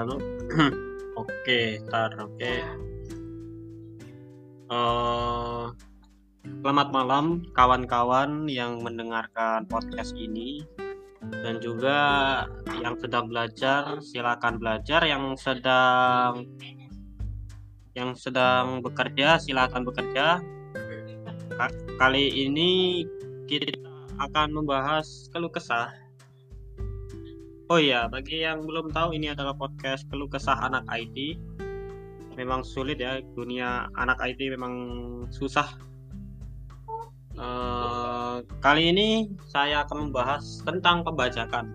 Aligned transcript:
halo? 0.00 0.16
Oke 1.20 1.76
tar 1.92 2.16
oke. 2.16 2.54
Eh, 4.72 5.64
selamat 6.64 6.88
malam 6.88 7.44
kawan-kawan 7.52 8.48
yang 8.48 8.80
mendengarkan 8.80 9.68
podcast 9.68 10.16
ini. 10.16 10.64
Dan 11.44 11.60
juga 11.60 12.00
yang 12.80 12.96
sedang 12.96 13.28
belajar 13.28 14.00
silakan 14.00 14.56
belajar. 14.56 15.04
Yang 15.04 15.36
sedang 15.44 16.48
yang 17.92 18.16
sedang 18.16 18.80
bekerja 18.80 19.36
silakan 19.36 19.84
bekerja. 19.84 20.40
Ka- 21.60 21.76
kali 22.00 22.48
ini 22.48 23.04
kita 23.44 23.76
akan 24.16 24.64
membahas 24.64 25.28
keluh 25.28 25.52
kesah 25.52 25.92
Oh 27.70 27.78
iya, 27.78 28.10
bagi 28.10 28.42
yang 28.42 28.66
belum 28.66 28.90
tahu 28.90 29.14
ini 29.14 29.30
adalah 29.30 29.54
podcast 29.54 30.02
keluh 30.10 30.26
kesah 30.26 30.58
anak 30.58 30.82
IT. 30.90 31.38
Memang 32.34 32.66
sulit 32.66 32.98
ya 32.98 33.22
dunia 33.38 33.86
anak 33.94 34.18
IT 34.26 34.42
memang 34.50 34.74
susah. 35.30 35.78
Eh, 37.38 38.36
kali 38.58 38.90
ini 38.90 39.30
saya 39.46 39.86
akan 39.86 40.10
membahas 40.10 40.66
tentang 40.66 41.06
pembajakan. 41.06 41.70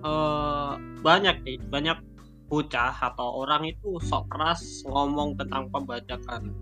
Eh, 0.00 0.72
banyak 1.04 1.44
nih, 1.44 1.60
banyak 1.68 2.00
bocah 2.48 2.96
atau 3.04 3.44
orang 3.44 3.68
itu 3.68 4.00
sok 4.00 4.32
keras 4.32 4.80
ngomong 4.88 5.36
tentang 5.36 5.68
pembajakan. 5.68 6.56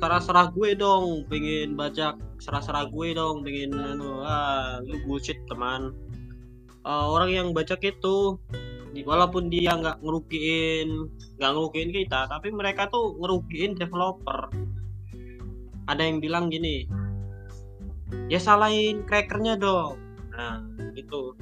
Serah-serah 0.00 0.48
gue 0.56 0.72
dong, 0.80 1.28
pengen 1.28 1.76
bajak 1.76 2.16
serah-serah 2.40 2.88
gue 2.88 3.12
dong 3.12 3.44
pengen 3.44 3.76
anu 3.76 4.24
ah 4.24 4.80
lu 4.80 4.96
bullshit 5.04 5.36
teman. 5.44 5.92
Eh, 6.88 7.04
orang 7.12 7.28
yang 7.28 7.48
bajak 7.52 7.84
itu 7.84 8.40
walaupun 9.04 9.52
dia 9.52 9.76
nggak 9.76 10.02
ngerugiin 10.02 11.06
nggak 11.38 11.50
ngerugiin 11.54 11.90
kita 11.94 12.26
tapi 12.26 12.48
mereka 12.50 12.88
tuh 12.88 13.12
ngerugiin 13.20 13.76
developer. 13.76 14.48
Ada 15.84 16.00
yang 16.00 16.24
bilang 16.24 16.48
gini 16.48 16.88
ya 18.32 18.40
salahin 18.40 19.04
crackernya 19.04 19.60
dong. 19.60 20.00
Nah 20.32 20.64
itu. 20.96 21.36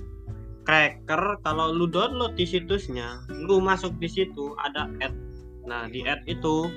Cracker 0.69 1.41
kalau 1.41 1.72
lu 1.72 1.89
download 1.89 2.37
di 2.37 2.45
situsnya 2.45 3.25
lu 3.33 3.56
masuk 3.56 3.97
di 3.97 4.05
situ 4.05 4.53
ada 4.61 4.91
ad. 5.00 5.17
Nah 5.65 5.89
di 5.89 6.05
ad 6.05 6.20
itu 6.28 6.69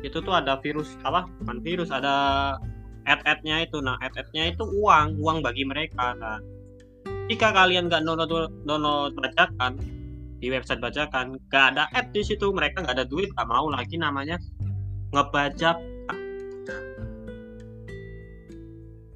itu 0.00 0.18
tuh 0.20 0.34
ada 0.34 0.56
virus 0.60 0.96
apa? 1.04 1.28
Bukan 1.42 1.60
virus 1.60 1.92
ada 1.92 2.56
ad-adnya 3.04 3.64
itu. 3.64 3.80
Nah 3.80 3.96
ad-adnya 4.00 4.52
itu 4.52 4.64
uang 4.64 5.20
uang 5.20 5.38
bagi 5.44 5.64
mereka. 5.64 6.16
Nah 6.16 6.40
jika 7.30 7.54
kalian 7.54 7.86
nggak 7.86 8.02
download 8.02 8.50
download 8.66 9.14
bajakan 9.14 9.78
di 10.40 10.48
website 10.48 10.80
bajakan 10.80 11.36
nggak 11.52 11.64
ada 11.76 11.84
ad 11.92 12.10
di 12.10 12.24
situ 12.24 12.48
mereka 12.50 12.80
nggak 12.80 12.96
ada 12.96 13.06
duit 13.06 13.28
nggak 13.36 13.48
mau 13.48 13.68
lagi 13.68 14.00
namanya 14.00 14.40
ngebajak 15.12 15.76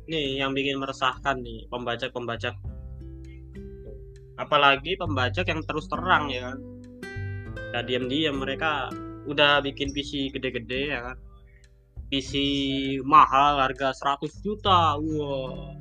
nih 0.05 0.36
yang 0.36 0.52
bikin 0.52 0.77
meresahkan 0.77 1.40
nih 1.40 1.64
pembajak 1.72 2.12
pembajak 2.12 2.55
apalagi 4.36 4.98
pembajak 4.98 5.46
yang 5.46 5.62
terus 5.62 5.86
terang 5.86 6.30
ya 6.30 6.50
kan? 6.50 6.58
Nggak 7.70 7.84
diam-diam 7.90 8.36
mereka 8.38 8.90
udah 9.28 9.64
bikin 9.64 9.91
PC 9.92 10.33
gede-gede 10.34 10.94
ya 10.94 11.00
kan. 11.12 11.19
PC 12.12 12.33
mahal 13.03 13.58
harga 13.58 13.91
100 13.97 14.44
juta 14.44 15.00
wah 15.00 15.75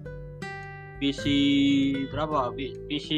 PC 0.98 1.24
berapa? 2.10 2.56
PC 2.88 3.10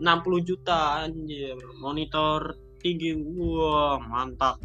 60 0.00 0.48
juta 0.48 1.04
anjir. 1.04 1.56
Monitor 1.78 2.56
tinggi 2.80 3.12
wah 3.36 4.00
mantap. 4.00 4.56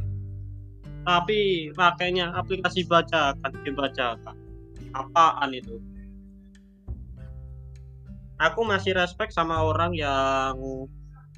Tapi 1.06 1.70
pakainya 1.76 2.34
aplikasi 2.34 2.88
bacakan 2.90 3.52
game 3.62 3.78
bacakan 3.78 4.46
apaan 4.96 5.52
itu? 5.52 5.78
Aku 8.40 8.64
masih 8.68 8.96
respect 8.96 9.32
sama 9.32 9.64
orang 9.64 9.96
yang 9.96 10.60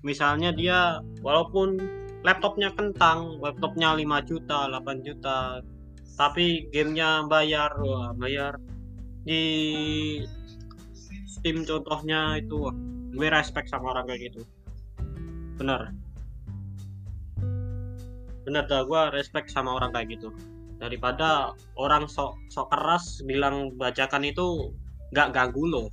misalnya 0.06 0.54
dia 0.54 1.02
walaupun 1.26 1.78
laptopnya 2.26 2.74
kentang 2.74 3.38
laptopnya 3.44 3.94
5 3.94 4.30
juta 4.30 4.70
8 4.72 5.06
juta. 5.06 5.62
Tapi 6.18 6.70
gamenya 6.74 7.30
bayar 7.30 7.78
wah 7.78 8.10
bayar. 8.18 8.58
Di 9.28 9.44
Steam 11.28 11.68
contohnya 11.68 12.42
itu 12.42 12.58
wah, 12.58 12.76
gue 13.14 13.28
respect 13.30 13.70
sama 13.70 13.94
orang 13.94 14.10
kayak 14.10 14.34
gitu. 14.34 14.42
Bener 15.62 15.94
bener 18.48 18.64
dah 18.64 18.88
gue 18.88 19.02
respect 19.12 19.52
sama 19.52 19.76
orang 19.76 19.92
kayak 19.92 20.18
gitu. 20.18 20.32
Daripada 20.80 21.52
orang 21.76 22.08
sok 22.08 22.40
sok 22.48 22.72
keras 22.72 23.20
bilang 23.28 23.76
bajakan 23.76 24.24
itu 24.24 24.72
nggak 25.12 25.36
ganggu 25.36 25.68
lo. 25.68 25.92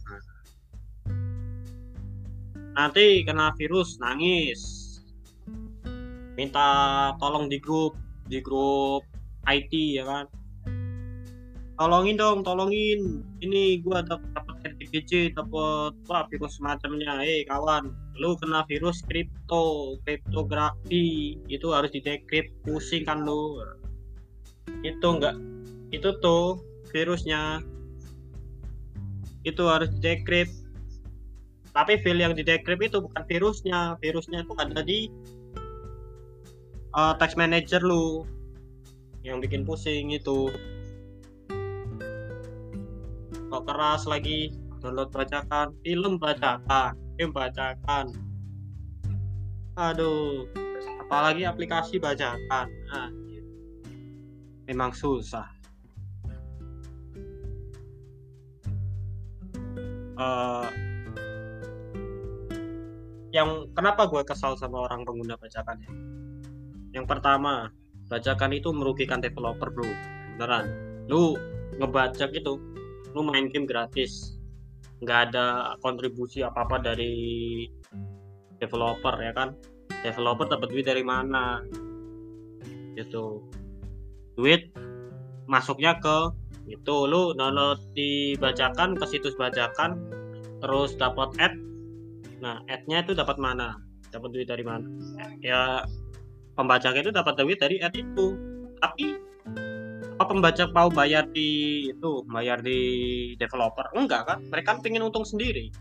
Nanti 2.78 3.26
kena 3.26 3.50
virus 3.58 3.98
nangis 3.98 4.83
minta 6.34 6.68
tolong 7.22 7.46
di 7.46 7.58
grup 7.62 7.94
di 8.26 8.42
grup 8.42 9.02
IT 9.46 9.72
ya 9.72 10.04
kan? 10.06 10.26
Tolongin 11.74 12.14
dong 12.14 12.46
tolongin. 12.46 13.26
Ini 13.42 13.82
dap- 14.06 14.22
dapat 14.30 14.56
RTGC 14.62 15.34
dapat 15.34 15.92
wah 16.06 16.22
virus 16.30 16.62
semacamnya. 16.62 17.18
Eh 17.26 17.42
kawan 17.50 17.90
lu 18.22 18.38
kena 18.38 18.62
virus 18.70 19.02
kripto 19.02 19.98
kriptografi. 20.06 21.38
Itu 21.50 21.74
harus 21.74 21.90
di 21.90 21.98
decrypt 21.98 22.54
pusing 22.62 23.02
kan 23.02 23.26
lu? 23.26 23.58
Itu 24.86 25.18
enggak 25.18 25.34
itu 25.90 26.10
tuh 26.22 26.62
virusnya. 26.94 27.62
Itu 29.42 29.66
harus 29.66 29.90
di 29.98 30.00
decrypt 30.02 30.64
tapi 31.74 31.98
file 32.06 32.22
yang 32.22 32.38
di 32.38 32.46
decrypt 32.46 32.86
itu 32.86 32.98
bukan 33.02 33.22
virusnya. 33.26 33.98
Virusnya 33.98 34.46
itu 34.46 34.54
ada 34.54 34.80
di 34.86 35.10
uh, 36.94 37.14
text 37.18 37.34
manager 37.34 37.82
lu 37.82 38.24
yang 39.26 39.42
bikin 39.42 39.66
pusing 39.66 40.14
itu. 40.14 40.48
Kok 43.50 43.64
keras 43.66 44.06
lagi? 44.06 44.54
Download 44.78 45.10
bacakan. 45.10 45.74
Film 45.82 46.20
bacakan. 46.20 46.92
Game 47.16 47.32
bacakan. 47.32 48.12
Aduh. 49.80 50.44
Apalagi 51.06 51.48
aplikasi 51.48 51.96
bacakan. 51.96 52.68
Ah, 52.92 53.08
memang 54.68 54.92
susah. 54.92 55.48
Eh, 60.14 60.68
yang 63.34 63.66
kenapa 63.74 64.06
gue 64.06 64.22
kesal 64.22 64.54
sama 64.54 64.86
orang 64.86 65.02
pengguna 65.02 65.34
bacakan 65.34 65.74
ya 65.82 65.90
yang 66.94 67.10
pertama 67.10 67.74
bacakan 68.06 68.54
itu 68.54 68.70
merugikan 68.70 69.18
developer 69.18 69.68
bro. 69.68 69.84
Beneran. 70.38 70.70
Lu 71.10 71.34
ngebajak 71.82 72.30
itu 72.32 72.56
lu 73.12 73.20
main 73.26 73.50
game 73.50 73.66
gratis. 73.66 74.38
Nggak 75.02 75.30
ada 75.30 75.76
kontribusi 75.82 76.46
apa 76.46 76.64
apa 76.64 76.78
dari 76.80 77.66
developer 78.62 79.14
ya 79.18 79.34
kan? 79.34 79.58
Developer 80.06 80.46
dapat 80.46 80.70
duit 80.70 80.86
dari 80.86 81.02
mana? 81.02 81.60
Gitu. 82.94 83.42
Duit 84.38 84.70
masuknya 85.50 85.98
ke 85.98 86.30
itu. 86.70 86.96
Lu 87.10 87.34
download 87.34 87.82
dibacakan 87.98 88.94
ke 88.94 89.04
situs 89.10 89.34
bacakan 89.34 89.98
terus 90.62 90.94
dapat 90.94 91.34
ad. 91.42 91.52
Nah 92.38 92.62
adnya 92.70 93.02
itu 93.02 93.18
dapat 93.18 93.36
mana? 93.42 93.82
Dapat 94.14 94.30
duit 94.30 94.46
dari 94.46 94.62
mana? 94.62 94.86
Ya 95.42 95.82
pembajak 96.54 96.98
itu 96.98 97.10
dapat 97.10 97.34
duit 97.38 97.58
dari 97.60 97.82
ad 97.82 97.94
itu. 97.94 98.38
Tapi 98.78 99.06
apa 100.14 100.24
pembajak 100.30 100.70
mau 100.70 100.88
bayar 100.90 101.26
di 101.30 101.90
itu 101.90 102.22
bayar 102.30 102.62
di 102.62 102.78
developer? 103.36 103.90
Enggak 103.94 104.22
kan? 104.26 104.38
Mereka 104.48 104.80
pengen 104.80 105.06
untung 105.06 105.26
sendiri. 105.26 105.74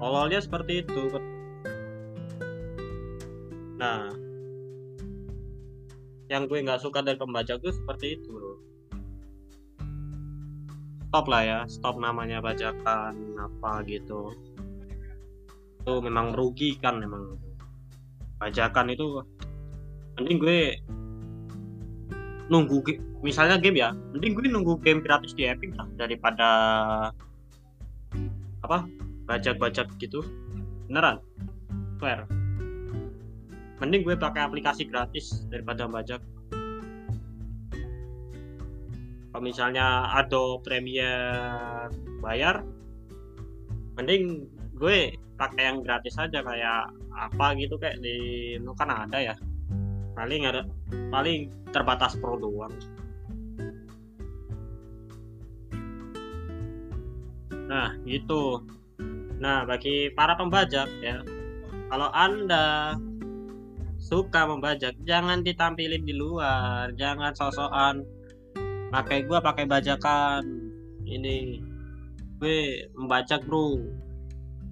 Awalnya 0.00 0.40
seperti 0.40 0.84
itu 0.84 1.12
nah 3.80 4.12
yang 6.28 6.44
gue 6.44 6.60
nggak 6.60 6.84
suka 6.84 7.00
dari 7.00 7.16
pembajak 7.16 7.64
itu 7.64 7.72
seperti 7.72 8.20
itu. 8.20 8.28
Loh 8.28 8.60
stop 11.10 11.26
lah 11.26 11.42
ya 11.42 11.58
stop 11.66 11.98
namanya 11.98 12.38
bajakan 12.38 13.34
apa 13.34 13.82
gitu. 13.90 14.30
Itu 15.82 15.98
memang 15.98 16.38
merugikan 16.38 17.02
memang 17.02 17.34
bajakan 18.40 18.90
itu 18.90 19.20
mending 20.16 20.38
gue 20.40 20.60
nunggu 22.50 22.82
misalnya 23.22 23.60
game 23.60 23.78
ya 23.78 23.92
mending 24.16 24.32
gue 24.34 24.48
nunggu 24.48 24.80
game 24.80 25.04
gratis 25.04 25.36
di 25.36 25.46
Epic 25.46 25.76
lah 25.76 25.86
daripada 25.94 26.48
apa 28.64 28.88
bajak-bajak 29.30 29.86
gitu. 30.02 30.24
Beneran 30.90 31.22
fair. 32.02 32.26
Mending 33.78 34.02
gue 34.02 34.16
pakai 34.18 34.44
aplikasi 34.44 34.90
gratis 34.90 35.46
daripada 35.48 35.86
bajak 35.86 36.20
kalau 39.30 39.46
misalnya 39.46 40.10
Adobe 40.20 40.66
Premiere 40.66 41.88
bayar 42.20 42.66
mending 43.96 44.50
gue 44.76 45.14
pakai 45.40 45.72
yang 45.72 45.80
gratis 45.80 46.20
aja 46.20 46.44
kayak 46.44 46.92
apa 47.16 47.56
gitu 47.56 47.80
kayak 47.80 47.96
di 48.04 48.60
lu 48.60 48.76
kan 48.76 48.92
ada 48.92 49.16
ya. 49.16 49.34
Paling 50.12 50.44
ada 50.44 50.68
paling 51.08 51.48
terbatas 51.72 52.20
pro 52.20 52.36
doang. 52.36 52.76
Nah 57.72 57.96
gitu. 58.04 58.60
Nah 59.40 59.64
bagi 59.64 60.12
para 60.12 60.36
pembajak 60.36 60.92
ya 61.00 61.24
kalau 61.88 62.12
anda 62.12 63.00
suka 63.96 64.44
membajak 64.44 64.92
jangan 65.08 65.40
ditampilin 65.40 66.04
di 66.04 66.12
luar. 66.12 66.92
Jangan 67.00 67.32
sosokan 67.32 68.04
pakai 68.92 69.24
gua 69.24 69.40
pakai 69.40 69.64
bajakan. 69.64 70.44
Ini 71.08 71.64
gue 72.40 72.88
membajak 72.96 73.44
bro 73.44 73.76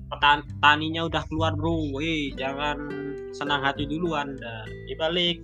petaninya 0.08 1.06
udah 1.06 1.22
keluar 1.28 1.52
bro. 1.54 2.00
Eh 2.00 2.32
jangan 2.34 2.76
senang 3.36 3.60
hati 3.64 3.84
dulu 3.84 4.16
anda. 4.16 4.64
Dibalik 4.88 5.40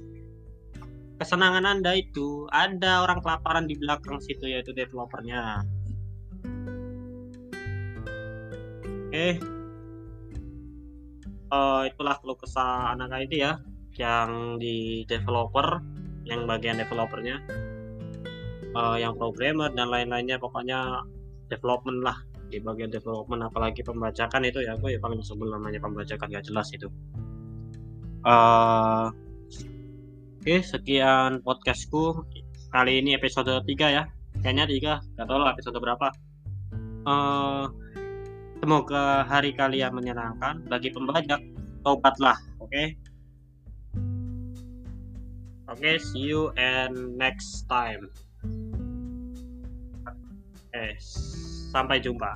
kesenangan 1.20 1.64
anda 1.78 1.94
itu 1.94 2.50
ada 2.50 3.06
orang 3.06 3.22
kelaparan 3.22 3.70
di 3.70 3.78
belakang 3.78 4.19
situ 4.19 4.50
yaitu 4.50 4.75
developernya. 4.75 5.62
Oke. 9.08 9.38
Uh, 11.55 11.87
itulah 11.87 12.19
keluh 12.19 12.34
kesah 12.34 12.99
anak 12.99 13.31
IT 13.31 13.38
ya 13.38 13.62
yang 13.94 14.58
di 14.58 15.06
developer, 15.06 15.78
yang 16.26 16.50
bagian 16.50 16.82
developernya, 16.82 17.38
uh, 18.75 18.99
yang 18.99 19.14
programmer 19.14 19.70
dan 19.70 19.87
lain-lainnya 19.87 20.43
pokoknya 20.43 21.06
development 21.46 22.02
lah 22.02 22.19
di 22.55 22.62
bagian 22.62 22.87
development 22.87 23.51
apalagi 23.51 23.83
pembajakan 23.83 24.47
itu 24.47 24.62
ya 24.62 24.79
gue 24.79 24.95
ya 24.95 25.01
paling 25.03 25.19
sebelum 25.27 25.59
namanya 25.59 25.83
pembajakan 25.83 26.31
gak 26.31 26.47
jelas 26.47 26.71
itu. 26.71 26.87
Uh, 28.23 29.11
Oke, 30.45 30.61
okay, 30.61 30.61
sekian 30.61 31.43
podcastku 31.43 32.23
kali 32.71 33.03
ini 33.03 33.19
episode 33.19 33.49
3 33.49 33.67
ya. 33.91 34.06
Kayaknya 34.45 35.01
3, 35.03 35.19
gak 35.19 35.27
tau 35.27 35.41
lah 35.41 35.56
episode 35.56 35.81
berapa. 35.81 36.09
Uh, 37.09 37.67
Semoga 38.65 39.29
hari 39.29 39.53
kalian 39.53 39.93
menyenangkan. 39.93 40.65
Bagi 40.73 40.89
pembajak, 40.89 41.37
tobatlah, 41.85 42.41
oke? 42.57 42.73
Okay? 42.73 42.97
Oke, 45.69 45.81
okay, 45.85 45.95
see 46.00 46.33
you 46.33 46.49
and 46.57 47.12
next 47.21 47.69
time. 47.69 48.09
Oke, 50.09 50.73
okay, 50.73 50.97
sampai 51.75 51.99
jumpa. 51.99 52.31